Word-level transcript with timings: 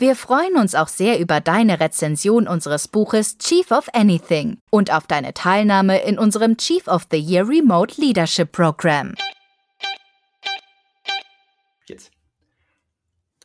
Wir 0.00 0.14
freuen 0.14 0.54
uns 0.54 0.76
auch 0.76 0.86
sehr 0.86 1.18
über 1.18 1.40
deine 1.40 1.80
Rezension 1.80 2.46
unseres 2.46 2.86
Buches 2.86 3.36
Chief 3.38 3.68
of 3.72 3.88
Anything 3.92 4.58
und 4.70 4.92
auf 4.92 5.08
deine 5.08 5.34
Teilnahme 5.34 6.00
in 6.02 6.20
unserem 6.20 6.56
Chief 6.56 6.86
of 6.86 7.08
the 7.10 7.18
Year 7.18 7.48
Remote 7.48 8.00
Leadership 8.00 8.52
Program. 8.52 9.16
Jetzt. 11.88 12.12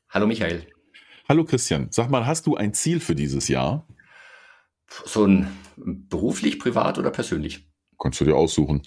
Hallo 0.10 0.28
Michael. 0.28 0.68
Hallo 1.28 1.44
Christian. 1.44 1.88
Sag 1.90 2.12
mal, 2.12 2.28
hast 2.28 2.46
du 2.46 2.56
ein 2.56 2.76
Ziel 2.76 3.00
für 3.00 3.16
dieses 3.16 3.48
Jahr? 3.48 3.88
So 5.06 5.26
ein 5.26 5.48
beruflich, 5.76 6.60
privat 6.60 7.00
oder 7.00 7.10
persönlich? 7.10 7.68
Kannst 7.98 8.22
du 8.22 8.26
dir 8.26 8.36
aussuchen. 8.36 8.84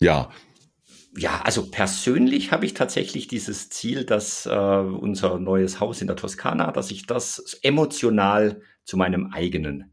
Ja, 0.00 0.30
ja, 1.16 1.40
also 1.42 1.70
persönlich 1.70 2.52
habe 2.52 2.66
ich 2.66 2.74
tatsächlich 2.74 3.28
dieses 3.28 3.70
Ziel, 3.70 4.04
dass 4.04 4.46
äh, 4.46 4.50
unser 4.50 5.38
neues 5.38 5.80
Haus 5.80 6.00
in 6.00 6.06
der 6.06 6.16
Toskana, 6.16 6.70
dass 6.72 6.90
ich 6.90 7.06
das 7.06 7.58
emotional 7.62 8.62
zu 8.84 8.96
meinem 8.96 9.32
eigenen 9.32 9.92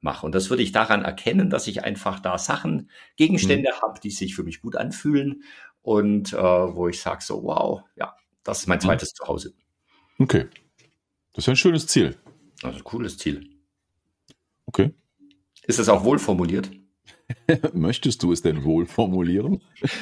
mache. 0.00 0.24
Und 0.24 0.34
das 0.34 0.50
würde 0.50 0.62
ich 0.62 0.72
daran 0.72 1.02
erkennen, 1.02 1.50
dass 1.50 1.66
ich 1.66 1.82
einfach 1.82 2.20
da 2.20 2.38
Sachen, 2.38 2.90
Gegenstände 3.16 3.70
mhm. 3.70 3.82
habe, 3.82 4.00
die 4.00 4.10
sich 4.10 4.34
für 4.34 4.44
mich 4.44 4.60
gut 4.60 4.76
anfühlen 4.76 5.42
und 5.82 6.32
äh, 6.32 6.36
wo 6.36 6.88
ich 6.88 7.00
sage 7.00 7.24
so, 7.24 7.42
wow, 7.42 7.82
ja, 7.96 8.14
das 8.44 8.60
ist 8.60 8.66
mein 8.68 8.78
mhm. 8.78 8.82
zweites 8.82 9.12
mhm. 9.12 9.16
Zuhause. 9.16 9.54
Okay. 10.18 10.46
Das 11.32 11.44
ist 11.44 11.48
ein 11.48 11.56
schönes 11.56 11.86
Ziel. 11.86 12.16
Also 12.62 12.78
ein 12.78 12.84
cooles 12.84 13.18
Ziel. 13.18 13.50
Okay. 14.66 14.94
Ist 15.66 15.78
es 15.78 15.88
auch 15.88 16.04
wohl 16.04 16.18
formuliert? 16.18 16.70
Möchtest 17.72 18.22
du 18.22 18.32
es 18.32 18.42
denn 18.42 18.64
wohl 18.64 18.86
formulieren? 18.86 19.60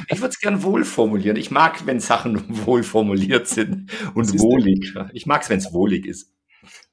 Ich 0.09 0.19
würde 0.21 0.29
es 0.29 0.41
gern 0.41 0.63
wohl 0.63 0.85
formulieren. 0.85 1.37
Ich 1.37 1.51
mag, 1.51 1.87
wenn 1.87 2.01
Sachen 2.01 2.45
wohl 2.67 2.83
formuliert 2.83 3.49
sind 3.49 3.91
und 4.15 4.39
wohlig. 4.41 4.95
Ich 5.13 5.27
mag 5.27 5.43
es, 5.43 5.51
wenn 5.51 5.59
es 5.59 5.73
wohlig 5.73 6.07
ist. 6.07 6.33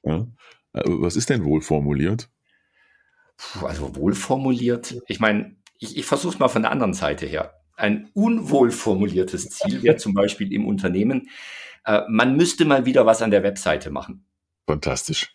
Ja. 0.04 0.26
Äh, 0.72 0.82
was 0.84 1.16
ist 1.16 1.30
denn 1.30 1.44
wohl 1.44 1.60
formuliert? 1.60 2.28
Puh, 3.36 3.66
also 3.66 3.96
wohl 3.96 4.14
formuliert. 4.14 5.00
Ich 5.08 5.20
meine, 5.20 5.56
ich, 5.78 5.96
ich 5.96 6.06
versuche 6.06 6.34
es 6.34 6.38
mal 6.38 6.48
von 6.48 6.62
der 6.62 6.70
anderen 6.70 6.94
Seite 6.94 7.26
her. 7.26 7.54
Ein 7.76 8.10
unwohl 8.12 8.70
formuliertes 8.70 9.48
Ziel 9.48 9.82
wäre 9.82 9.96
zum 9.96 10.12
Beispiel 10.12 10.52
im 10.52 10.66
Unternehmen, 10.66 11.30
äh, 11.84 12.02
man 12.08 12.36
müsste 12.36 12.66
mal 12.66 12.84
wieder 12.84 13.06
was 13.06 13.22
an 13.22 13.30
der 13.30 13.42
Webseite 13.42 13.90
machen. 13.90 14.26
Fantastisch. 14.66 15.34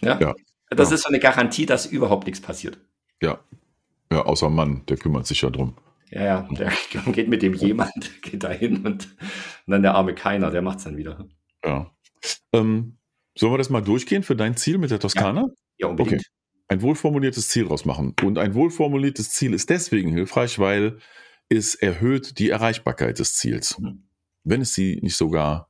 Ja. 0.00 0.20
ja. 0.20 0.34
Das 0.70 0.90
ja. 0.90 0.96
ist 0.96 1.02
so 1.02 1.08
eine 1.08 1.20
Garantie, 1.20 1.66
dass 1.66 1.86
überhaupt 1.86 2.26
nichts 2.26 2.40
passiert. 2.40 2.78
Ja. 3.22 3.40
Ja, 4.12 4.22
außer 4.22 4.50
Mann, 4.50 4.82
der 4.88 4.96
kümmert 4.96 5.26
sich 5.26 5.42
ja 5.42 5.50
drum. 5.50 5.76
Ja, 6.10 6.24
ja, 6.24 6.48
der 6.50 6.72
geht 7.12 7.28
mit 7.28 7.42
dem 7.42 7.54
jemand, 7.54 8.22
geht 8.22 8.44
da 8.44 8.50
hin 8.50 8.76
und, 8.86 8.86
und 8.86 9.08
dann 9.66 9.82
der 9.82 9.94
arme 9.94 10.14
Keiner, 10.14 10.50
der 10.50 10.62
macht 10.62 10.78
es 10.78 10.84
dann 10.84 10.96
wieder. 10.96 11.26
Ja. 11.64 11.90
Ähm, 12.52 12.98
sollen 13.34 13.52
wir 13.52 13.58
das 13.58 13.70
mal 13.70 13.80
durchgehen 13.80 14.22
für 14.22 14.36
dein 14.36 14.56
Ziel 14.56 14.78
mit 14.78 14.90
der 14.90 15.00
Toskana? 15.00 15.42
Ja, 15.42 15.48
ja 15.78 15.86
unbedingt. 15.88 16.20
Okay. 16.20 16.28
Ein 16.68 16.82
wohlformuliertes 16.82 17.48
Ziel 17.48 17.66
rausmachen. 17.66 18.14
Und 18.22 18.38
ein 18.38 18.54
wohlformuliertes 18.54 19.30
Ziel 19.30 19.52
ist 19.52 19.70
deswegen 19.70 20.12
hilfreich, 20.12 20.58
weil 20.58 20.98
es 21.48 21.74
erhöht 21.74 22.38
die 22.38 22.50
Erreichbarkeit 22.50 23.18
des 23.18 23.34
Ziels. 23.34 23.78
Mhm. 23.78 24.04
Wenn 24.44 24.60
es 24.60 24.74
sie 24.74 24.98
nicht 25.02 25.16
sogar, 25.16 25.68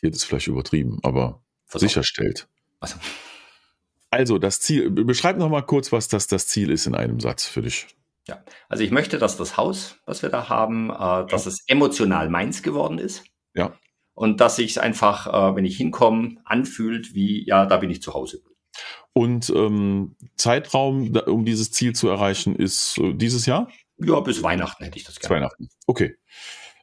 garantiert 0.00 0.14
ist 0.14 0.24
vielleicht 0.24 0.48
übertrieben, 0.48 0.98
aber 1.02 1.42
Versorgung. 1.66 1.88
sicherstellt. 1.88 2.48
Also. 2.80 2.96
Also 4.10 4.38
das 4.38 4.60
Ziel, 4.60 4.90
beschreib 4.90 5.38
noch 5.38 5.48
mal 5.48 5.62
kurz, 5.62 5.92
was 5.92 6.08
das, 6.08 6.26
das 6.26 6.46
Ziel 6.46 6.70
ist 6.70 6.86
in 6.86 6.94
einem 6.94 7.20
Satz 7.20 7.46
für 7.46 7.62
dich. 7.62 7.86
Ja, 8.26 8.44
also 8.68 8.82
ich 8.82 8.90
möchte, 8.90 9.18
dass 9.18 9.36
das 9.36 9.56
Haus, 9.56 9.96
was 10.04 10.22
wir 10.22 10.28
da 10.28 10.48
haben, 10.48 10.90
äh, 10.90 11.26
dass 11.26 11.44
ja. 11.44 11.50
es 11.50 11.64
emotional 11.66 12.28
meins 12.28 12.62
geworden 12.62 12.98
ist. 12.98 13.24
Ja. 13.54 13.72
Und 14.14 14.40
dass 14.40 14.56
sich 14.56 14.72
es 14.72 14.78
einfach, 14.78 15.26
äh, 15.26 15.56
wenn 15.56 15.64
ich 15.64 15.76
hinkomme, 15.76 16.36
anfühlt 16.44 17.14
wie, 17.14 17.46
ja, 17.46 17.66
da 17.66 17.78
bin 17.78 17.90
ich 17.90 18.02
zu 18.02 18.14
Hause. 18.14 18.42
Und 19.12 19.50
ähm, 19.50 20.16
Zeitraum, 20.36 21.16
um 21.26 21.44
dieses 21.44 21.72
Ziel 21.72 21.94
zu 21.94 22.08
erreichen, 22.08 22.54
ist 22.54 22.98
äh, 22.98 23.14
dieses 23.14 23.46
Jahr? 23.46 23.68
Ja, 23.96 24.20
bis 24.20 24.42
Weihnachten 24.42 24.84
hätte 24.84 24.98
ich 24.98 25.04
das 25.04 25.18
gerne. 25.18 25.36
Weihnachten, 25.36 25.68
okay. 25.86 26.16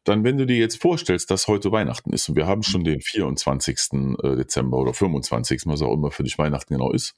Dann, 0.07 0.23
wenn 0.23 0.37
du 0.37 0.45
dir 0.45 0.55
jetzt 0.55 0.81
vorstellst, 0.81 1.29
dass 1.31 1.49
heute 1.49 1.69
Weihnachten 1.73 2.13
ist 2.13 2.29
und 2.29 2.37
wir 2.37 2.47
haben 2.47 2.63
schon 2.63 2.85
den 2.85 3.01
24. 3.01 3.77
Äh, 4.23 4.37
Dezember 4.37 4.77
oder 4.77 4.93
25., 4.93 5.63
was 5.65 5.81
auch 5.81 5.93
immer 5.93 6.11
für 6.11 6.23
dich 6.23 6.37
Weihnachten 6.37 6.75
genau 6.75 6.93
ist, 6.93 7.15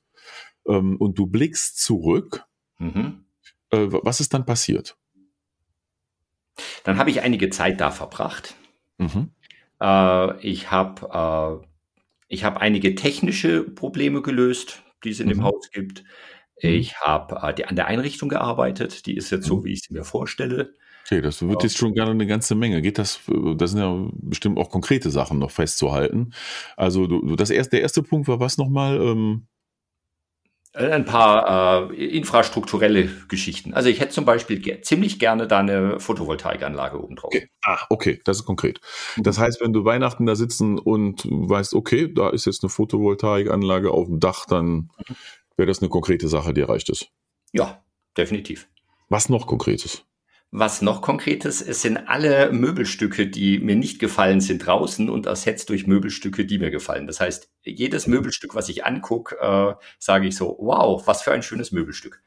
ähm, 0.68 0.98
und 0.98 1.20
du 1.20 1.28
blickst 1.28 1.80
zurück, 1.80 2.46
mhm. 2.80 3.26
äh, 3.70 3.86
was 3.90 4.22
ist 4.22 4.34
dann 4.34 4.48
passiert? 4.48 4.98
Dann 6.84 6.98
habe 6.98 7.12
ich 7.12 7.22
einige 7.22 7.52
Zeit 7.52 7.80
da 7.80 7.92
verbracht. 7.92 8.56
Mhm. 8.98 9.34
Äh, 9.80 10.40
ich 10.42 10.72
habe 10.72 11.62
äh, 12.32 12.38
hab 12.38 12.58
einige 12.58 12.96
technische 12.96 13.62
Probleme 13.62 14.24
gelöst, 14.24 14.82
die 15.04 15.12
es 15.12 15.20
in 15.20 15.28
mhm. 15.28 15.34
dem 15.34 15.44
Haus 15.44 15.70
gibt. 15.70 16.04
Mhm. 16.64 16.70
Ich 16.70 17.00
habe 17.02 17.44
an 17.44 17.76
der 17.76 17.86
Einrichtung 17.86 18.30
gearbeitet, 18.30 19.06
die 19.06 19.16
ist 19.16 19.30
jetzt 19.30 19.46
so, 19.46 19.58
mhm. 19.58 19.66
wie 19.66 19.74
ich 19.74 19.82
sie 19.82 19.94
mir 19.94 20.04
vorstelle. 20.04 20.74
Okay, 21.12 21.22
das 21.22 21.42
wird 21.42 21.64
jetzt 21.64 21.78
schon 21.78 21.96
gerne 21.96 22.12
eine 22.12 22.28
ganze 22.28 22.54
Menge. 22.54 22.84
Geht 22.84 23.00
das, 23.00 23.20
das 23.56 23.72
sind 23.72 23.80
ja 23.80 24.08
bestimmt 24.14 24.60
auch 24.60 24.70
konkrete 24.70 25.10
Sachen 25.10 25.40
noch 25.40 25.50
festzuhalten. 25.50 26.34
Also 26.78 27.08
du, 27.08 27.36
das 27.36 27.50
erste, 27.50 27.78
der 27.78 27.82
erste 27.82 28.04
Punkt 28.04 28.28
war 28.28 28.40
was 28.40 28.60
nochmal? 28.60 29.02
Ähm 29.02 29.48
äh, 30.74 30.92
ein 30.92 31.06
paar 31.06 31.90
äh, 31.90 31.96
infrastrukturelle 31.96 33.10
Geschichten. 33.28 33.74
Also 33.74 33.90
ich 33.90 34.00
hätte 34.00 34.12
zum 34.12 34.26
Beispiel 34.26 34.60
ge 34.60 34.82
ziemlich 34.82 35.18
gerne 35.18 35.48
da 35.48 35.58
eine 35.60 36.00
Photovoltaikanlage 36.00 37.04
oben 37.04 37.16
drauf. 37.16 37.32
Okay. 37.34 37.50
Ah, 37.64 37.80
okay, 37.90 38.22
das 38.24 38.38
ist 38.38 38.46
konkret. 38.46 38.80
Das 39.18 39.40
heißt, 39.40 39.62
wenn 39.62 39.74
du 39.74 39.86
Weihnachten 39.86 40.28
da 40.28 40.36
sitzen 40.36 40.78
und 40.78 41.26
weißt, 41.26 41.74
okay, 41.74 42.14
da 42.14 42.30
ist 42.30 42.46
jetzt 42.46 42.64
eine 42.64 42.70
Photovoltaikanlage 42.70 43.90
auf 43.90 44.06
dem 44.06 44.20
Dach, 44.20 44.46
dann 44.46 44.68
mhm. 44.68 45.16
wäre 45.58 45.66
das 45.66 45.82
eine 45.82 45.90
konkrete 45.90 46.28
Sache, 46.28 46.54
die 46.54 46.62
erreicht 46.62 46.90
ist. 46.90 47.08
Ja, 47.52 47.84
definitiv. 48.16 48.70
Was 49.10 49.28
noch 49.28 49.48
Konkretes? 49.48 50.06
Was 50.52 50.82
noch 50.82 51.04
konkretes, 51.04 51.62
es 51.62 51.84
sind 51.84 51.98
alle 52.10 52.52
Möbelstücke, 52.52 53.28
die 53.28 53.60
mir 53.60 53.76
nicht 53.76 54.00
gefallen, 54.00 54.42
sind 54.42 54.66
draußen 54.66 55.08
und 55.08 55.28
ersetzt 55.28 55.70
durch 55.70 55.86
Möbelstücke, 55.86 56.44
die 56.44 56.58
mir 56.58 56.72
gefallen. 56.72 57.06
Das 57.06 57.20
heißt, 57.20 57.52
jedes 57.64 58.08
Möbelstück, 58.08 58.56
was 58.56 58.68
ich 58.68 58.84
angucke, 58.84 59.36
äh, 59.40 59.76
sage 60.00 60.28
ich 60.28 60.36
so, 60.36 60.58
wow, 60.60 61.06
was 61.06 61.22
für 61.22 61.32
ein 61.32 61.44
schönes 61.44 61.72
Möbelstück. 61.72 62.24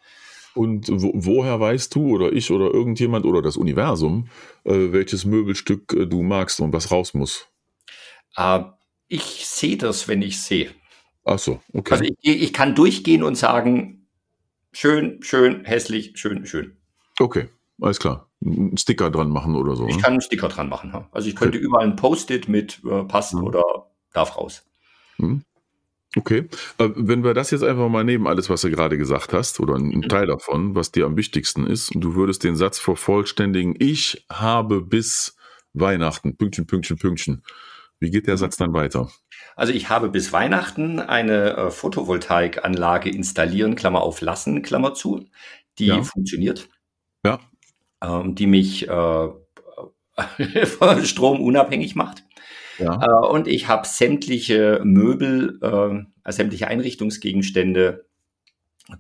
Und 0.54 0.88
wo, 0.88 1.10
woher 1.14 1.58
weißt 1.58 1.94
du 1.96 2.14
oder 2.14 2.32
ich 2.32 2.52
oder 2.52 2.72
irgendjemand 2.72 3.24
oder 3.24 3.42
das 3.42 3.56
Universum, 3.56 4.28
äh, 4.64 4.92
welches 4.92 5.24
Möbelstück 5.24 5.92
äh, 5.92 6.06
du 6.06 6.22
magst 6.22 6.60
und 6.60 6.72
was 6.72 6.92
raus 6.92 7.14
muss? 7.14 7.48
Äh, 8.36 8.60
ich 9.08 9.46
sehe 9.46 9.76
das, 9.76 10.06
wenn 10.06 10.22
ich 10.22 10.40
sehe. 10.40 10.70
Ach 11.24 11.40
so, 11.40 11.60
okay. 11.72 11.94
Also 11.94 12.04
ich, 12.04 12.42
ich 12.42 12.52
kann 12.52 12.76
durchgehen 12.76 13.24
und 13.24 13.34
sagen, 13.34 14.06
schön, 14.70 15.22
schön, 15.22 15.64
hässlich, 15.64 16.12
schön, 16.14 16.46
schön. 16.46 16.76
Okay, 17.18 17.48
alles 17.80 17.98
klar. 17.98 18.28
Einen 18.44 18.76
Sticker 18.76 19.10
dran 19.10 19.30
machen 19.30 19.54
oder 19.54 19.76
so. 19.76 19.86
Ich 19.88 19.96
ne? 19.96 20.02
kann 20.02 20.12
einen 20.12 20.20
Sticker 20.20 20.48
dran 20.48 20.68
machen. 20.68 21.06
Also 21.12 21.28
ich 21.28 21.36
könnte 21.36 21.58
okay. 21.58 21.66
überall 21.66 21.86
ein 21.86 21.96
Post-it 21.96 22.48
mit 22.48 22.80
äh, 22.84 23.04
passen 23.04 23.40
mhm. 23.40 23.46
oder 23.46 23.62
darf 24.12 24.36
raus. 24.36 24.64
Mhm. 25.18 25.44
Okay. 26.16 26.48
Äh, 26.78 26.90
wenn 26.94 27.24
wir 27.24 27.34
das 27.34 27.50
jetzt 27.50 27.64
einfach 27.64 27.88
mal 27.88 28.04
nehmen, 28.04 28.26
alles, 28.26 28.50
was 28.50 28.60
du 28.60 28.70
gerade 28.70 28.98
gesagt 28.98 29.32
hast, 29.32 29.60
oder 29.60 29.76
ein 29.76 29.88
mhm. 29.88 30.08
Teil 30.08 30.26
davon, 30.26 30.74
was 30.74 30.92
dir 30.92 31.06
am 31.06 31.16
wichtigsten 31.16 31.66
ist, 31.66 31.94
und 31.94 32.02
du 32.02 32.14
würdest 32.14 32.44
den 32.44 32.56
Satz 32.56 32.78
vervollständigen, 32.78 33.74
ich 33.78 34.26
habe 34.30 34.82
bis 34.82 35.36
Weihnachten, 35.72 36.36
Pünktchen, 36.36 36.66
Pünktchen, 36.66 36.98
Pünktchen. 36.98 37.42
Wie 37.98 38.10
geht 38.10 38.26
der 38.26 38.34
mhm. 38.34 38.38
Satz 38.38 38.56
dann 38.56 38.74
weiter? 38.74 39.08
Also 39.56 39.72
ich 39.72 39.88
habe 39.88 40.08
bis 40.08 40.32
Weihnachten 40.32 40.98
eine 40.98 41.56
äh, 41.56 41.70
Photovoltaikanlage 41.70 43.08
installieren, 43.10 43.74
Klammer 43.74 44.02
auf 44.02 44.20
lassen, 44.20 44.62
Klammer 44.62 44.92
zu, 44.94 45.26
die 45.78 45.86
ja. 45.86 46.02
funktioniert. 46.02 46.68
Ja 47.24 47.40
ähm, 48.02 48.34
die 48.34 48.46
mich 48.46 48.88
äh, 48.88 49.28
von 50.66 51.04
Strom 51.04 51.40
unabhängig 51.40 51.94
macht. 51.94 52.24
Ja. 52.78 53.00
Äh, 53.02 53.26
und 53.26 53.48
ich 53.48 53.68
habe 53.68 53.86
sämtliche 53.86 54.80
Möbel, 54.84 55.58
äh, 55.62 56.32
sämtliche 56.32 56.68
Einrichtungsgegenstände 56.68 58.06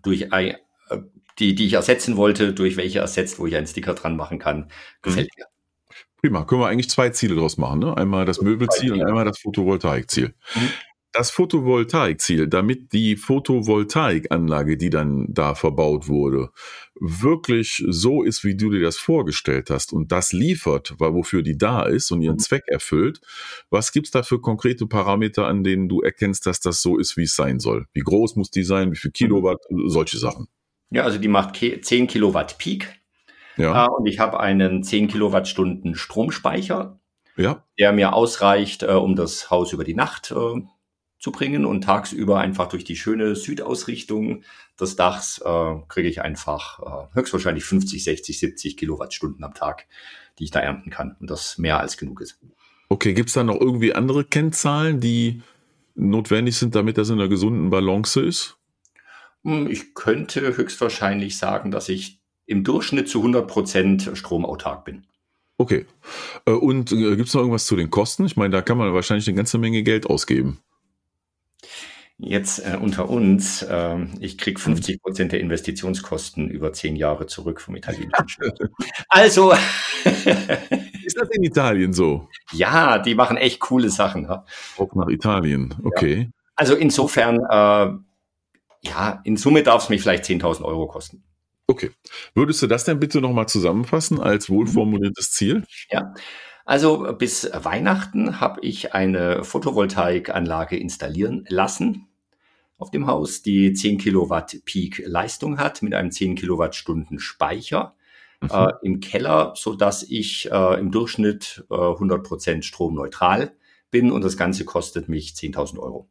durch 0.02 0.32
ein, 0.32 0.56
äh, 0.90 0.98
die, 1.38 1.54
die 1.54 1.66
ich 1.66 1.74
ersetzen 1.74 2.16
wollte, 2.16 2.52
durch 2.52 2.76
welche 2.76 3.00
ersetzt, 3.00 3.38
wo 3.38 3.46
ich 3.46 3.56
einen 3.56 3.66
Sticker 3.66 3.94
dran 3.94 4.16
machen 4.16 4.38
kann, 4.38 4.70
gefällt 5.02 5.30
mhm. 5.36 5.42
mir. 5.42 5.46
Prima, 6.20 6.44
können 6.44 6.60
wir 6.60 6.68
eigentlich 6.68 6.90
zwei 6.90 7.10
Ziele 7.10 7.34
draus 7.34 7.58
machen. 7.58 7.80
Ne? 7.80 7.96
Einmal 7.96 8.24
das 8.24 8.40
Möbelziel 8.40 8.92
und 8.92 9.02
einmal 9.02 9.24
das 9.24 9.40
Photovoltaikziel. 9.40 10.34
Mhm. 10.54 10.68
Das 11.12 11.30
Photovoltaikziel, 11.30 12.48
damit 12.48 12.92
die 12.92 13.16
Photovoltaikanlage, 13.16 14.76
die 14.76 14.90
dann 14.90 15.26
da 15.28 15.54
verbaut 15.54 16.08
wurde, 16.08 16.50
wirklich 16.98 17.84
so 17.86 18.22
ist, 18.22 18.44
wie 18.44 18.56
du 18.56 18.70
dir 18.70 18.80
das 18.80 18.96
vorgestellt 18.96 19.68
hast 19.70 19.92
und 19.92 20.10
das 20.10 20.32
liefert, 20.32 20.94
weil 20.98 21.12
wofür 21.12 21.42
die 21.42 21.58
da 21.58 21.82
ist 21.82 22.10
und 22.10 22.22
ihren 22.22 22.36
mhm. 22.36 22.40
Zweck 22.40 22.64
erfüllt, 22.66 23.20
was 23.70 23.92
gibt's 23.92 24.10
da 24.10 24.22
für 24.22 24.40
konkrete 24.40 24.86
Parameter, 24.86 25.46
an 25.46 25.64
denen 25.64 25.88
du 25.88 26.00
erkennst, 26.00 26.46
dass 26.46 26.60
das 26.60 26.80
so 26.80 26.98
ist, 26.98 27.16
wie 27.16 27.24
es 27.24 27.36
sein 27.36 27.60
soll? 27.60 27.86
Wie 27.92 28.00
groß 28.00 28.36
muss 28.36 28.50
die 28.50 28.64
sein? 28.64 28.90
Wie 28.90 28.96
viel 28.96 29.10
Kilowatt? 29.10 29.60
Solche 29.86 30.18
Sachen. 30.18 30.48
Ja, 30.90 31.04
also 31.04 31.18
die 31.18 31.28
macht 31.28 31.56
10 31.56 32.06
Kilowatt 32.06 32.58
Peak. 32.58 33.00
Ja. 33.58 33.84
und 33.84 34.06
ich 34.06 34.18
habe 34.18 34.40
einen 34.40 34.82
10 34.82 35.08
Kilowattstunden 35.08 35.94
Stromspeicher, 35.94 36.98
ja. 37.36 37.66
der 37.78 37.92
mir 37.92 38.14
ausreicht, 38.14 38.82
äh, 38.82 38.92
um 38.92 39.14
das 39.14 39.50
Haus 39.50 39.74
über 39.74 39.84
die 39.84 39.94
Nacht 39.94 40.30
äh, 40.30 40.62
zu 41.22 41.30
bringen 41.30 41.64
und 41.64 41.84
tagsüber 41.84 42.40
einfach 42.40 42.68
durch 42.68 42.82
die 42.82 42.96
schöne 42.96 43.36
Südausrichtung 43.36 44.42
des 44.80 44.96
Dachs 44.96 45.38
äh, 45.38 45.74
kriege 45.88 46.08
ich 46.08 46.20
einfach 46.20 46.80
äh, 46.80 47.14
höchstwahrscheinlich 47.14 47.64
50, 47.64 48.02
60, 48.02 48.40
70 48.40 48.76
Kilowattstunden 48.76 49.44
am 49.44 49.54
Tag, 49.54 49.86
die 50.40 50.44
ich 50.44 50.50
da 50.50 50.58
ernten 50.58 50.90
kann 50.90 51.14
und 51.20 51.30
das 51.30 51.58
mehr 51.58 51.78
als 51.78 51.96
genug 51.96 52.20
ist. 52.20 52.40
Okay, 52.88 53.14
gibt 53.14 53.28
es 53.28 53.34
da 53.34 53.44
noch 53.44 53.60
irgendwie 53.60 53.94
andere 53.94 54.24
Kennzahlen, 54.24 54.98
die 54.98 55.42
notwendig 55.94 56.56
sind, 56.56 56.74
damit 56.74 56.98
das 56.98 57.08
in 57.08 57.20
einer 57.20 57.28
gesunden 57.28 57.70
Balance 57.70 58.20
ist? 58.20 58.56
Hm, 59.44 59.70
ich 59.70 59.94
könnte 59.94 60.56
höchstwahrscheinlich 60.56 61.38
sagen, 61.38 61.70
dass 61.70 61.88
ich 61.88 62.20
im 62.46 62.64
Durchschnitt 62.64 63.08
zu 63.08 63.18
100 63.18 63.46
Prozent 63.46 64.10
stromautark 64.14 64.84
bin. 64.84 65.06
Okay. 65.56 65.86
Äh, 66.46 66.50
und 66.50 66.90
äh, 66.90 67.14
gibt 67.14 67.28
es 67.28 67.34
noch 67.34 67.42
irgendwas 67.42 67.66
zu 67.66 67.76
den 67.76 67.90
Kosten? 67.90 68.26
Ich 68.26 68.36
meine, 68.36 68.50
da 68.50 68.60
kann 68.60 68.76
man 68.76 68.92
wahrscheinlich 68.92 69.28
eine 69.28 69.36
ganze 69.36 69.58
Menge 69.58 69.84
Geld 69.84 70.06
ausgeben. 70.06 70.58
Jetzt 72.24 72.60
äh, 72.60 72.78
unter 72.80 73.10
uns, 73.10 73.62
äh, 73.62 73.98
ich 74.20 74.38
krieg 74.38 74.60
50 74.60 74.94
mhm. 74.94 75.00
Prozent 75.00 75.32
der 75.32 75.40
Investitionskosten 75.40 76.48
über 76.48 76.72
zehn 76.72 76.94
Jahre 76.94 77.26
zurück 77.26 77.60
vom 77.60 77.74
italienischen 77.74 78.12
Staat. 78.28 78.60
Also. 79.08 79.52
Ist 81.04 81.16
das 81.20 81.28
in 81.32 81.42
Italien 81.42 81.92
so? 81.92 82.28
Ja, 82.52 82.98
die 83.00 83.16
machen 83.16 83.36
echt 83.36 83.58
coole 83.58 83.90
Sachen. 83.90 84.22
Ja. 84.22 84.44
Auch 84.78 84.94
nach 84.94 85.08
Italien, 85.08 85.74
okay. 85.82 86.30
Ja. 86.30 86.40
Also 86.54 86.76
insofern, 86.76 87.40
äh, 87.40 88.88
ja, 88.88 89.20
in 89.24 89.36
Summe 89.36 89.64
darf 89.64 89.82
es 89.82 89.88
mich 89.88 90.00
vielleicht 90.00 90.24
10.000 90.24 90.62
Euro 90.62 90.86
kosten. 90.86 91.24
Okay. 91.66 91.90
Würdest 92.36 92.62
du 92.62 92.68
das 92.68 92.84
denn 92.84 93.00
bitte 93.00 93.20
nochmal 93.20 93.48
zusammenfassen 93.48 94.20
als 94.20 94.48
wohlformuliertes 94.48 95.32
Ziel? 95.32 95.64
Ja. 95.90 96.14
Also 96.64 97.14
bis 97.18 97.50
Weihnachten 97.52 98.40
habe 98.40 98.60
ich 98.60 98.94
eine 98.94 99.42
Photovoltaikanlage 99.42 100.76
installieren 100.76 101.44
lassen 101.48 102.06
auf 102.78 102.90
dem 102.90 103.06
Haus, 103.06 103.42
die 103.42 103.72
10 103.72 103.98
Kilowatt 103.98 104.56
Peak 104.64 105.02
Leistung 105.06 105.58
hat 105.58 105.82
mit 105.82 105.94
einem 105.94 106.10
10 106.10 106.34
Kilowattstunden 106.34 107.18
Speicher 107.18 107.94
mhm. 108.40 108.48
äh, 108.50 108.72
im 108.82 109.00
Keller, 109.00 109.54
so 109.56 109.74
dass 109.74 110.02
ich 110.02 110.50
äh, 110.50 110.80
im 110.80 110.90
Durchschnitt 110.90 111.64
äh, 111.70 111.74
100 111.74 112.26
Prozent 112.26 112.64
stromneutral 112.64 113.52
bin 113.90 114.10
und 114.10 114.24
das 114.24 114.36
Ganze 114.36 114.64
kostet 114.64 115.08
mich 115.08 115.32
10.000 115.32 115.78
Euro 115.78 116.08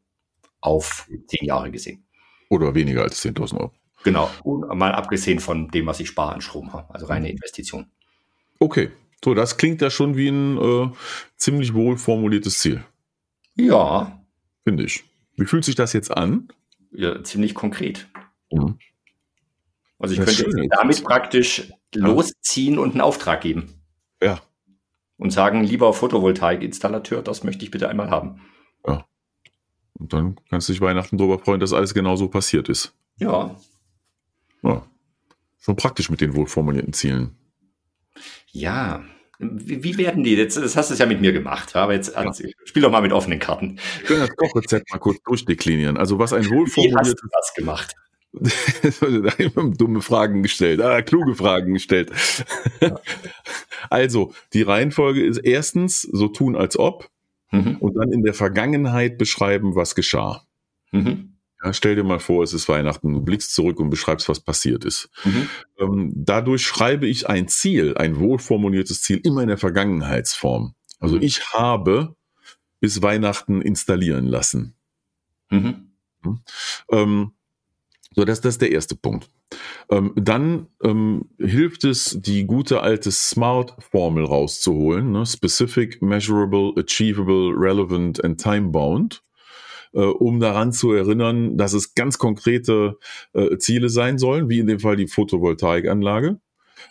auf 0.61 1.09
10 1.27 1.45
Jahre 1.45 1.71
gesehen. 1.71 2.05
Oder 2.49 2.75
weniger 2.75 3.01
als 3.01 3.23
10.000 3.23 3.59
Euro. 3.59 3.71
Genau, 4.03 4.29
und 4.43 4.67
mal 4.77 4.93
abgesehen 4.93 5.39
von 5.39 5.67
dem, 5.69 5.85
was 5.85 5.99
ich 5.99 6.07
spare 6.07 6.33
an 6.33 6.41
Strom 6.41 6.73
habe, 6.73 6.93
also 6.93 7.05
reine 7.05 7.27
mhm. 7.27 7.33
Investition. 7.33 7.91
Okay, 8.59 8.91
so 9.23 9.33
das 9.33 9.57
klingt 9.57 9.81
ja 9.81 9.89
schon 9.89 10.15
wie 10.15 10.29
ein 10.29 10.57
äh, 10.57 10.89
ziemlich 11.37 11.73
wohl 11.73 11.97
formuliertes 11.97 12.59
Ziel. 12.59 12.83
Ja. 13.55 14.23
Finde 14.63 14.83
ich. 14.83 15.03
Wie 15.41 15.45
fühlt 15.45 15.65
sich 15.65 15.75
das 15.75 15.91
jetzt 15.93 16.15
an? 16.15 16.47
ja, 16.91 17.23
ziemlich 17.23 17.55
konkret. 17.55 18.07
Mhm. 18.51 18.77
Also 19.97 20.13
ich 20.13 20.19
das 20.19 20.37
könnte 20.37 20.67
damit 20.69 21.03
praktisch 21.03 21.69
ja. 21.93 22.05
losziehen 22.07 22.79
und 22.79 22.91
einen 22.91 23.01
Auftrag 23.01 23.41
geben. 23.41 23.81
Ja. 24.21 24.41
Und 25.17 25.31
sagen, 25.31 25.63
lieber 25.63 25.93
Photovoltaik-Installateur, 25.93 27.21
das 27.21 27.43
möchte 27.43 27.63
ich 27.63 27.71
bitte 27.71 27.87
einmal 27.89 28.09
haben. 28.09 28.41
Ja. 28.85 29.05
Und 29.93 30.13
dann 30.13 30.39
kannst 30.49 30.67
du 30.67 30.73
dich 30.73 30.81
Weihnachten 30.81 31.17
darüber 31.17 31.37
freuen, 31.37 31.59
dass 31.59 31.73
alles 31.73 31.93
genau 31.93 32.15
so 32.15 32.27
passiert 32.27 32.69
ist. 32.69 32.93
Ja. 33.17 33.55
Ja. 34.63 34.85
Schon 35.59 35.75
praktisch 35.75 36.09
mit 36.09 36.21
den 36.21 36.35
wohlformulierten 36.35 36.93
Zielen. 36.93 37.35
Ja, 38.51 39.03
wie, 39.41 39.83
wie, 39.83 39.97
werden 39.97 40.23
die 40.23 40.35
jetzt? 40.35 40.55
Das 40.55 40.77
hast 40.77 40.91
du 40.91 40.95
ja 40.95 41.05
mit 41.05 41.19
mir 41.19 41.33
gemacht, 41.33 41.75
aber 41.75 41.93
jetzt 41.93 42.15
ja. 42.15 42.31
spiel 42.63 42.83
doch 42.83 42.91
mal 42.91 43.01
mit 43.01 43.11
offenen 43.11 43.39
Karten. 43.39 43.79
Ich 44.03 44.09
will 44.09 44.19
das 44.19 44.35
Kochrezept 44.35 44.91
mal 44.91 44.99
kurz 44.99 45.21
durchdeklinieren. 45.23 45.97
Also 45.97 46.19
was 46.19 46.31
ein 46.31 46.49
wohlformuliertes... 46.49 46.83
Wie 46.83 46.95
hast 46.95 47.21
du 47.21 47.27
das 47.31 47.53
gemacht? 47.55 47.95
dumme 49.77 50.01
Fragen 50.01 50.41
gestellt, 50.41 50.81
ah, 50.81 51.01
kluge 51.01 51.35
Fragen 51.35 51.73
gestellt. 51.73 52.11
also, 53.89 54.33
die 54.53 54.61
Reihenfolge 54.61 55.25
ist 55.25 55.39
erstens 55.39 56.01
so 56.01 56.29
tun 56.29 56.55
als 56.55 56.79
ob 56.79 57.09
mhm. 57.51 57.77
und 57.79 57.95
dann 57.95 58.11
in 58.11 58.23
der 58.23 58.33
Vergangenheit 58.33 59.17
beschreiben, 59.17 59.75
was 59.75 59.95
geschah. 59.95 60.45
Mhm. 60.91 61.30
Ja, 61.63 61.73
stell 61.73 61.95
dir 61.95 62.03
mal 62.03 62.19
vor, 62.19 62.43
es 62.43 62.53
ist 62.53 62.67
Weihnachten, 62.67 63.13
du 63.13 63.21
blickst 63.21 63.53
zurück 63.53 63.79
und 63.79 63.89
beschreibst, 63.89 64.27
was 64.29 64.39
passiert 64.39 64.83
ist. 64.83 65.09
Mhm. 65.23 65.49
Ähm, 65.79 66.11
dadurch 66.15 66.63
schreibe 66.63 67.07
ich 67.07 67.29
ein 67.29 67.47
Ziel, 67.47 67.95
ein 67.97 68.19
wohlformuliertes 68.19 69.01
Ziel, 69.01 69.19
immer 69.23 69.41
in 69.41 69.47
der 69.47 69.57
Vergangenheitsform. 69.57 70.73
Also 70.99 71.17
mhm. 71.17 71.21
ich 71.21 71.53
habe 71.53 72.15
bis 72.79 73.01
Weihnachten 73.01 73.61
installieren 73.61 74.25
lassen. 74.25 74.75
Mhm. 75.51 75.91
Hm? 76.23 76.39
Ähm, 76.91 77.31
so, 78.15 78.25
das, 78.25 78.41
das 78.41 78.55
ist 78.55 78.61
der 78.61 78.71
erste 78.71 78.95
Punkt. 78.95 79.29
Ähm, 79.89 80.13
dann 80.15 80.67
ähm, 80.83 81.29
hilft 81.37 81.83
es, 81.83 82.17
die 82.19 82.45
gute 82.45 82.81
alte 82.81 83.11
SMART-Formel 83.11 84.25
rauszuholen. 84.25 85.11
Ne? 85.11 85.25
Specific, 85.25 86.01
Measurable, 86.01 86.73
Achievable, 86.77 87.53
Relevant 87.55 88.23
and 88.23 88.41
Time-Bound 88.41 89.23
äh, 89.93 89.99
um 89.99 90.39
daran 90.39 90.71
zu 90.71 90.91
erinnern, 90.91 91.57
dass 91.57 91.73
es 91.73 91.95
ganz 91.95 92.17
konkrete 92.17 92.97
äh, 93.33 93.57
Ziele 93.57 93.89
sein 93.89 94.17
sollen, 94.17 94.49
wie 94.49 94.59
in 94.59 94.67
dem 94.67 94.79
Fall 94.79 94.95
die 94.95 95.07
Photovoltaikanlage 95.07 96.39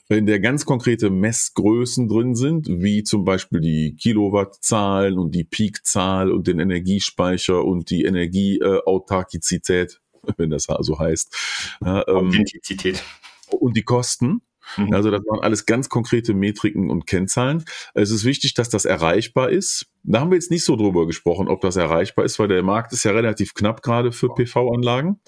in 0.08 0.26
der 0.26 0.40
ganz 0.40 0.64
konkrete 0.64 1.08
Messgrößen 1.10 2.08
drin 2.08 2.34
sind, 2.34 2.66
wie 2.68 3.04
zum 3.04 3.24
Beispiel 3.24 3.60
die 3.60 3.94
Kilowattzahlen 3.96 5.18
und 5.18 5.34
die 5.34 5.44
Peakzahl 5.44 6.32
und 6.32 6.46
den 6.46 6.58
Energiespeicher 6.58 7.64
und 7.64 7.90
die 7.90 8.04
Energieautarkizität, 8.04 10.00
wenn 10.36 10.50
das 10.50 10.66
so 10.80 10.98
heißt. 10.98 11.34
Ja, 11.84 12.06
ähm, 12.08 12.28
Authentizität. 12.28 13.02
Und 13.50 13.76
die 13.76 13.82
Kosten. 13.82 14.42
Mhm. 14.76 14.92
Also 14.92 15.10
das 15.10 15.20
waren 15.26 15.40
alles 15.40 15.66
ganz 15.66 15.88
konkrete 15.88 16.34
Metriken 16.34 16.90
und 16.90 17.06
Kennzahlen. 17.06 17.64
Es 17.94 18.10
ist 18.10 18.24
wichtig, 18.24 18.54
dass 18.54 18.68
das 18.68 18.84
erreichbar 18.84 19.50
ist. 19.50 19.86
Da 20.02 20.20
haben 20.20 20.30
wir 20.30 20.36
jetzt 20.36 20.50
nicht 20.50 20.64
so 20.64 20.76
drüber 20.76 21.06
gesprochen, 21.06 21.48
ob 21.48 21.60
das 21.60 21.76
erreichbar 21.76 22.24
ist, 22.24 22.38
weil 22.38 22.48
der 22.48 22.62
Markt 22.62 22.92
ist 22.92 23.04
ja 23.04 23.12
relativ 23.12 23.54
knapp 23.54 23.82
gerade 23.82 24.12
für 24.12 24.28
PV-Anlagen. 24.34 25.20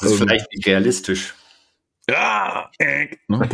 Das 0.00 0.12
ist 0.12 0.20
ähm, 0.20 0.28
vielleicht 0.28 0.52
nicht 0.52 0.66
realistisch. 0.66 1.34
Ja, 2.08 2.68
äh, 2.78 3.06
ne, 3.28 3.48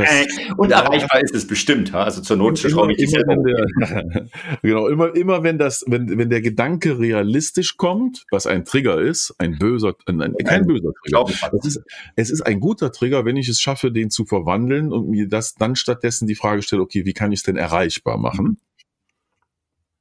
und 0.56 0.70
erreichbar 0.70 1.20
ist 1.20 1.34
es 1.34 1.46
bestimmt. 1.46 1.92
Also 1.92 2.22
zur 2.22 2.38
Not 2.38 2.58
schraube 2.58 2.94
ich 2.94 3.12
immer, 3.12 3.26
wenn 3.26 3.42
der, 3.44 4.26
Genau, 4.62 4.88
immer, 4.88 5.14
immer 5.14 5.42
wenn 5.42 5.58
das, 5.58 5.84
wenn, 5.86 6.16
wenn 6.16 6.30
der 6.30 6.40
Gedanke 6.40 6.98
realistisch 6.98 7.76
kommt, 7.76 8.24
was 8.30 8.46
ein 8.46 8.64
Trigger 8.64 8.98
ist, 9.02 9.34
ein 9.36 9.58
böser, 9.58 9.94
ein, 10.06 10.22
ein, 10.22 10.34
kein 10.46 10.66
böser 10.66 10.92
Trigger. 11.04 11.26
Es 11.58 11.66
ist, 11.66 11.82
es 12.16 12.30
ist 12.30 12.40
ein 12.40 12.58
guter 12.58 12.90
Trigger, 12.90 13.26
wenn 13.26 13.36
ich 13.36 13.48
es 13.50 13.60
schaffe, 13.60 13.92
den 13.92 14.08
zu 14.08 14.24
verwandeln 14.24 14.92
und 14.92 15.10
mir 15.10 15.28
das 15.28 15.54
dann 15.54 15.76
stattdessen 15.76 16.26
die 16.26 16.34
Frage 16.34 16.62
stelle, 16.62 16.80
okay, 16.80 17.04
wie 17.04 17.12
kann 17.12 17.32
ich 17.32 17.40
es 17.40 17.42
denn 17.42 17.56
erreichbar 17.56 18.16
machen? 18.16 18.58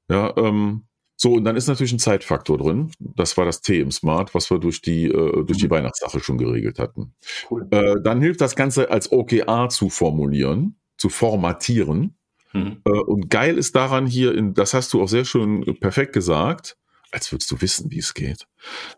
Ja, 0.09 0.33
ähm, 0.37 0.86
so, 1.19 1.33
und 1.33 1.45
dann 1.45 1.55
ist 1.55 1.67
natürlich 1.67 1.93
ein 1.93 1.99
Zeitfaktor 1.99 2.59
drin. 2.59 2.91
Das 2.99 3.37
war 3.37 3.45
das 3.45 3.61
T 3.61 3.79
im 3.79 3.91
Smart, 3.91 4.35
was 4.35 4.51
wir 4.51 4.59
durch 4.59 4.81
die, 4.81 5.05
äh, 5.05 5.43
durch 5.43 5.57
die 5.57 5.65
mhm. 5.65 5.71
Weihnachtssache 5.71 6.19
schon 6.19 6.37
geregelt 6.37 6.77
hatten. 6.77 7.15
Cool. 7.49 7.67
Äh, 7.71 7.95
dann 8.03 8.21
hilft 8.21 8.39
das 8.39 8.55
Ganze 8.55 8.91
als 8.91 9.11
OKR 9.11 9.69
zu 9.69 9.89
formulieren, 9.89 10.75
zu 10.95 11.09
formatieren. 11.09 12.15
Mhm. 12.53 12.81
Äh, 12.85 12.91
und 12.91 13.31
geil 13.31 13.57
ist 13.57 13.75
daran 13.75 14.05
hier, 14.05 14.35
in, 14.35 14.53
das 14.53 14.75
hast 14.75 14.93
du 14.93 15.01
auch 15.01 15.07
sehr 15.07 15.25
schön 15.25 15.65
perfekt 15.79 16.13
gesagt, 16.13 16.77
als 17.11 17.31
würdest 17.31 17.49
du 17.49 17.59
wissen, 17.61 17.89
wie 17.89 17.97
es 17.97 18.13
geht. 18.13 18.45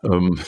Ähm, 0.04 0.38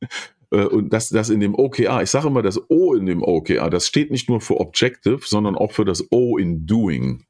äh, 0.52 0.64
und 0.64 0.90
das, 0.90 1.10
das 1.10 1.28
in 1.28 1.40
dem 1.40 1.54
OKR, 1.54 2.02
ich 2.02 2.10
sage 2.10 2.28
immer, 2.28 2.40
das 2.40 2.58
O 2.70 2.94
in 2.94 3.04
dem 3.04 3.22
OKR, 3.22 3.68
das 3.68 3.86
steht 3.86 4.10
nicht 4.10 4.30
nur 4.30 4.40
für 4.40 4.58
Objective, 4.58 5.20
sondern 5.22 5.54
auch 5.54 5.72
für 5.72 5.84
das 5.84 6.10
O 6.10 6.38
in 6.38 6.66
Doing. 6.66 7.26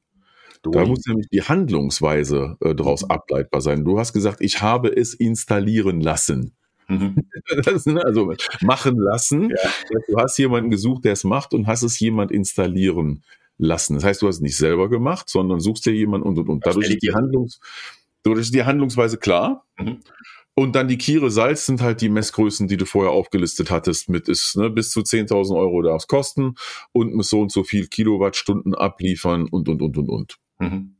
Da 0.71 0.85
muss 0.85 1.05
nämlich 1.05 1.27
die 1.29 1.41
Handlungsweise 1.41 2.57
äh, 2.61 2.75
daraus 2.75 3.03
mhm. 3.03 3.11
ableitbar 3.11 3.61
sein. 3.61 3.83
Du 3.83 3.99
hast 3.99 4.13
gesagt, 4.13 4.41
ich 4.41 4.61
habe 4.61 4.89
es 4.89 5.13
installieren 5.13 6.01
lassen. 6.01 6.55
Mhm. 6.87 7.15
Das, 7.63 7.85
ne, 7.85 8.03
also 8.03 8.33
machen 8.61 8.97
lassen. 8.97 9.49
Ja. 9.49 9.99
Du 10.07 10.17
hast 10.17 10.37
jemanden 10.37 10.71
gesucht, 10.71 11.05
der 11.05 11.13
es 11.13 11.23
macht 11.23 11.53
und 11.53 11.67
hast 11.67 11.83
es 11.83 11.99
jemand 11.99 12.31
installieren 12.31 13.23
lassen. 13.57 13.95
Das 13.95 14.03
heißt, 14.03 14.21
du 14.21 14.27
hast 14.27 14.35
es 14.35 14.41
nicht 14.41 14.57
selber 14.57 14.89
gemacht, 14.89 15.29
sondern 15.29 15.59
suchst 15.59 15.85
dir 15.85 15.93
jemanden 15.93 16.27
und 16.27 16.39
und 16.39 16.49
und. 16.49 16.65
Dadurch 16.65 16.89
ist 16.89 17.03
die 17.03 17.13
Handlungs, 17.13 17.59
dadurch 18.23 18.41
ist 18.41 18.53
die 18.53 18.63
Handlungsweise 18.63 19.17
klar. 19.17 19.65
Mhm. 19.77 19.99
Und 20.57 20.75
dann 20.75 20.87
die 20.87 20.97
Kiere 20.97 21.29
Salz 21.31 21.65
sind 21.65 21.81
halt 21.81 21.99
die 21.99 22.07
Messgrößen, 22.07 22.67
die 22.69 22.77
du 22.77 22.85
vorher 22.85 23.11
aufgelistet 23.11 23.69
hattest, 23.69 24.09
mit 24.09 24.29
ist 24.29 24.55
ne, 24.55 24.69
bis 24.69 24.89
zu 24.89 25.01
10.000 25.01 25.55
Euro 25.57 25.81
darf 25.81 26.03
es 26.03 26.07
kosten 26.07 26.55
und 26.93 27.13
muss 27.13 27.29
so 27.29 27.41
und 27.41 27.51
so 27.51 27.63
viel 27.65 27.87
Kilowattstunden 27.87 28.73
abliefern 28.73 29.47
und, 29.49 29.67
und, 29.67 29.81
und, 29.81 29.97
und, 29.97 30.09
und. 30.09 30.37
Mhm. 30.59 30.95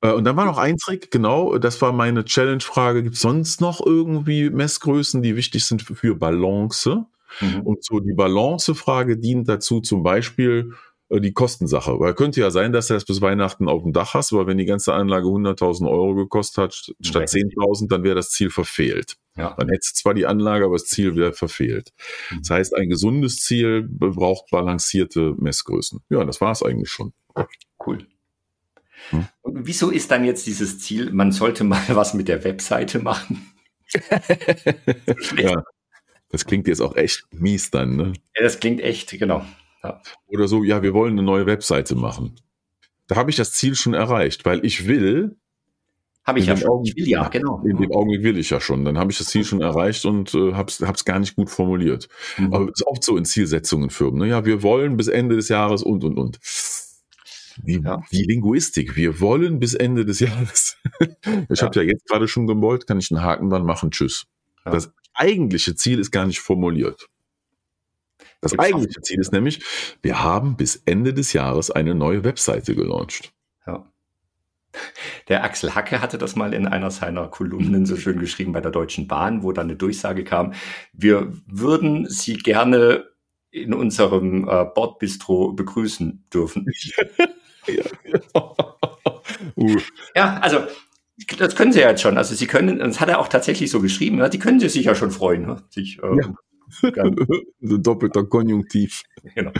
Äh, 0.00 0.12
und 0.12 0.24
dann 0.24 0.36
war 0.36 0.44
noch 0.44 0.58
ein 0.58 0.76
Trick, 0.76 1.10
genau, 1.10 1.58
das 1.58 1.80
war 1.80 1.92
meine 1.92 2.24
Challenge-Frage. 2.24 3.02
Gibt 3.02 3.16
es 3.16 3.22
sonst 3.22 3.60
noch 3.60 3.84
irgendwie 3.84 4.50
Messgrößen, 4.50 5.22
die 5.22 5.36
wichtig 5.36 5.64
sind 5.64 5.82
für 5.82 6.14
Balance? 6.16 7.06
Mhm. 7.40 7.60
Und 7.62 7.84
so 7.84 8.00
die 8.00 8.12
Balance-Frage 8.12 9.16
dient 9.16 9.48
dazu 9.48 9.80
zum 9.80 10.02
Beispiel, 10.02 10.72
äh, 11.08 11.20
die 11.20 11.32
Kostensache. 11.32 11.98
Weil 12.00 12.14
könnte 12.14 12.40
ja 12.40 12.50
sein, 12.50 12.72
dass 12.72 12.88
du 12.88 12.94
das 12.94 13.04
bis 13.04 13.20
Weihnachten 13.20 13.68
auf 13.68 13.82
dem 13.82 13.92
Dach 13.92 14.14
hast, 14.14 14.32
aber 14.32 14.46
wenn 14.46 14.58
die 14.58 14.64
ganze 14.64 14.92
Anlage 14.92 15.28
100.000 15.28 15.88
Euro 15.88 16.14
gekostet 16.14 16.58
hat, 16.58 16.74
statt 17.00 17.28
10.000, 17.28 17.88
dann 17.88 18.02
wäre 18.02 18.16
das 18.16 18.30
Ziel 18.30 18.50
verfehlt. 18.50 19.16
Ja. 19.36 19.54
Dann 19.58 19.68
hättest 19.68 19.96
du 19.98 20.02
zwar 20.02 20.14
die 20.14 20.26
Anlage, 20.26 20.64
aber 20.64 20.74
das 20.74 20.86
Ziel 20.86 21.16
wäre 21.16 21.32
verfehlt. 21.32 21.92
Mhm. 22.30 22.38
Das 22.38 22.50
heißt, 22.50 22.76
ein 22.76 22.88
gesundes 22.88 23.36
Ziel 23.36 23.86
braucht 23.88 24.50
balancierte 24.50 25.34
Messgrößen. 25.38 26.00
Ja, 26.10 26.24
das 26.24 26.40
war 26.40 26.52
es 26.52 26.62
eigentlich 26.62 26.90
schon. 26.90 27.12
Cool. 27.86 28.06
Hm? 29.10 29.26
Und 29.42 29.66
wieso 29.66 29.90
ist 29.90 30.10
dann 30.10 30.24
jetzt 30.24 30.46
dieses 30.46 30.78
Ziel, 30.78 31.12
man 31.12 31.32
sollte 31.32 31.64
mal 31.64 31.82
was 31.88 32.14
mit 32.14 32.28
der 32.28 32.44
Webseite 32.44 32.98
machen? 32.98 33.52
ja, 35.36 35.62
das 36.30 36.46
klingt 36.46 36.66
jetzt 36.66 36.80
auch 36.80 36.96
echt 36.96 37.24
mies 37.32 37.70
dann, 37.70 37.96
ne? 37.96 38.12
Ja, 38.34 38.42
das 38.42 38.58
klingt 38.58 38.80
echt, 38.80 39.10
genau. 39.10 39.44
Ja. 39.82 40.00
Oder 40.26 40.48
so, 40.48 40.64
ja, 40.64 40.82
wir 40.82 40.94
wollen 40.94 41.12
eine 41.12 41.22
neue 41.22 41.46
Webseite 41.46 41.94
machen. 41.94 42.36
Da 43.06 43.16
habe 43.16 43.30
ich 43.30 43.36
das 43.36 43.52
Ziel 43.52 43.74
schon 43.74 43.94
erreicht, 43.94 44.44
weil 44.44 44.64
ich 44.64 44.86
will. 44.86 45.36
Habe 46.24 46.38
ich 46.38 46.46
ja 46.46 46.56
schon. 46.56 46.84
ich 46.84 46.96
will 46.96 47.08
ja, 47.08 47.28
genau. 47.28 47.62
In 47.66 47.78
dem 47.78 47.90
Augenblick 47.90 48.22
will 48.22 48.38
ich 48.38 48.48
ja 48.50 48.60
schon. 48.60 48.84
Dann 48.84 48.96
habe 48.96 49.10
ich 49.10 49.18
das 49.18 49.26
Ziel 49.26 49.44
schon 49.44 49.60
erreicht 49.60 50.04
und 50.06 50.32
äh, 50.34 50.54
habe 50.54 50.70
es 50.70 51.04
gar 51.04 51.18
nicht 51.18 51.34
gut 51.34 51.50
formuliert. 51.50 52.08
Mhm. 52.38 52.54
Aber 52.54 52.64
es 52.66 52.80
ist 52.80 52.86
oft 52.86 53.02
so 53.02 53.16
in 53.16 53.24
Zielsetzungen 53.24 53.90
Firmen. 53.90 54.20
Ne? 54.20 54.28
Ja, 54.28 54.44
wir 54.44 54.62
wollen 54.62 54.96
bis 54.96 55.08
Ende 55.08 55.34
des 55.34 55.48
Jahres 55.48 55.82
und, 55.82 56.04
und, 56.04 56.16
und. 56.16 56.38
Wie, 57.62 57.80
ja. 57.80 58.02
wie 58.10 58.22
Linguistik. 58.22 58.96
Wir 58.96 59.20
wollen 59.20 59.58
bis 59.58 59.74
Ende 59.74 60.04
des 60.04 60.20
Jahres. 60.20 60.76
ich 61.00 61.60
ja. 61.60 61.66
habe 61.66 61.80
ja 61.80 61.82
jetzt 61.82 62.06
gerade 62.06 62.28
schon 62.28 62.46
gewollt, 62.46 62.86
kann 62.86 62.98
ich 62.98 63.10
einen 63.10 63.22
Haken 63.22 63.50
dran 63.50 63.64
machen. 63.64 63.90
Tschüss. 63.90 64.26
Ja. 64.64 64.72
Das 64.72 64.92
eigentliche 65.14 65.74
Ziel 65.74 65.98
ist 65.98 66.10
gar 66.10 66.26
nicht 66.26 66.40
formuliert. 66.40 67.08
Das 68.40 68.58
eigentliche 68.58 69.00
Ziel 69.02 69.20
ist 69.20 69.32
nämlich, 69.32 69.62
wir 70.02 70.22
haben 70.22 70.56
bis 70.56 70.76
Ende 70.84 71.14
des 71.14 71.32
Jahres 71.32 71.70
eine 71.70 71.94
neue 71.94 72.24
Webseite 72.24 72.74
gelauncht. 72.74 73.32
Ja. 73.66 73.86
Der 75.28 75.44
Axel 75.44 75.74
Hacke 75.74 76.00
hatte 76.00 76.18
das 76.18 76.34
mal 76.34 76.52
in 76.54 76.66
einer 76.66 76.90
seiner 76.90 77.28
Kolumnen 77.28 77.86
so 77.86 77.96
schön 77.96 78.18
geschrieben 78.18 78.52
bei 78.52 78.60
der 78.60 78.72
Deutschen 78.72 79.06
Bahn, 79.06 79.42
wo 79.42 79.52
dann 79.52 79.66
eine 79.66 79.76
Durchsage 79.76 80.24
kam, 80.24 80.54
wir 80.92 81.32
würden 81.46 82.08
Sie 82.08 82.36
gerne 82.36 83.04
in 83.50 83.74
unserem 83.74 84.48
äh, 84.48 84.64
Bordbistro 84.64 85.52
begrüßen 85.52 86.24
dürfen. 86.32 86.66
ja, 87.66 87.84
uh. 89.56 89.76
ja, 90.14 90.38
also 90.40 90.60
das 91.38 91.56
können 91.56 91.72
Sie 91.72 91.80
ja 91.80 91.90
jetzt 91.90 92.02
schon. 92.02 92.18
Also 92.18 92.34
Sie 92.34 92.46
können, 92.46 92.78
das 92.78 93.00
hat 93.00 93.08
er 93.08 93.18
auch 93.18 93.28
tatsächlich 93.28 93.70
so 93.70 93.80
geschrieben, 93.80 94.18
ja, 94.18 94.28
die 94.28 94.38
können 94.38 94.60
Sie 94.60 94.68
sich 94.68 94.86
ja 94.86 94.94
schon 94.94 95.10
freuen, 95.10 95.46
ne? 95.46 95.62
sich 95.70 96.00
ähm, 96.02 96.20
ja. 96.20 96.34
doppelter 97.60 98.24
Konjunktiv. 98.24 99.02
Genau. 99.34 99.52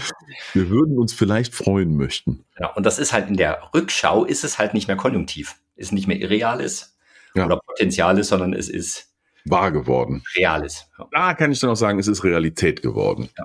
Wir 0.54 0.70
würden 0.70 0.98
uns 0.98 1.12
vielleicht 1.12 1.54
freuen 1.54 1.96
möchten. 1.96 2.44
Ja, 2.58 2.72
und 2.72 2.86
das 2.86 2.98
ist 2.98 3.12
halt 3.12 3.28
in 3.28 3.36
der 3.36 3.70
Rückschau 3.74 4.24
ist 4.24 4.44
es 4.44 4.58
halt 4.58 4.74
nicht 4.74 4.88
mehr 4.88 4.96
konjunktiv. 4.96 5.56
Ist 5.76 5.92
nicht 5.92 6.06
mehr 6.06 6.18
Irreales 6.18 6.96
ja. 7.34 7.46
oder 7.46 7.58
Potenziales, 7.58 8.28
sondern 8.28 8.54
es 8.54 8.68
ist 8.68 9.12
wahr 9.44 9.72
geworden. 9.72 10.22
Reales. 10.36 10.88
Ja. 10.98 11.08
Da 11.10 11.34
kann 11.34 11.52
ich 11.52 11.60
dann 11.60 11.70
auch 11.70 11.76
sagen, 11.76 11.98
es 11.98 12.08
ist 12.08 12.24
Realität 12.24 12.82
geworden. 12.82 13.28
Ja. 13.36 13.44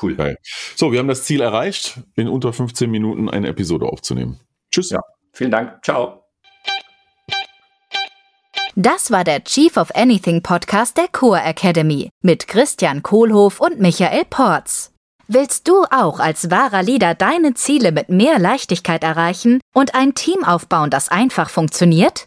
Cool. 0.00 0.16
Geil. 0.16 0.36
So, 0.76 0.92
wir 0.92 0.98
haben 0.98 1.08
das 1.08 1.24
Ziel 1.24 1.40
erreicht, 1.40 2.00
in 2.16 2.28
unter 2.28 2.52
15 2.52 2.90
Minuten 2.90 3.28
eine 3.28 3.48
Episode 3.48 3.86
aufzunehmen. 3.86 4.40
Tschüss. 4.70 4.90
Ja. 4.90 5.00
Vielen 5.32 5.50
Dank. 5.50 5.84
Ciao. 5.84 6.24
Das 8.76 9.10
war 9.10 9.24
der 9.24 9.44
Chief 9.44 9.76
of 9.76 9.94
Anything 9.94 10.42
Podcast 10.42 10.96
der 10.96 11.08
Core 11.08 11.42
Academy 11.42 12.08
mit 12.22 12.46
Christian 12.46 13.02
Kohlhoff 13.02 13.60
und 13.60 13.80
Michael 13.80 14.24
Porz. 14.30 14.92
Willst 15.26 15.68
du 15.68 15.84
auch 15.90 16.18
als 16.18 16.50
wahrer 16.50 16.82
Leader 16.82 17.14
deine 17.14 17.54
Ziele 17.54 17.92
mit 17.92 18.08
mehr 18.08 18.38
Leichtigkeit 18.38 19.04
erreichen 19.04 19.60
und 19.74 19.94
ein 19.94 20.14
Team 20.14 20.44
aufbauen, 20.44 20.90
das 20.90 21.08
einfach 21.08 21.50
funktioniert? 21.50 22.26